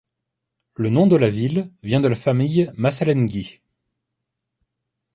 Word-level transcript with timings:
Le 0.77 0.89
nom 0.89 1.05
de 1.05 1.15
la 1.15 1.29
ville 1.29 1.71
vient 1.83 1.99
de 2.01 2.07
la 2.07 2.15
famille 2.15 2.71
Massalenghi. 2.75 3.61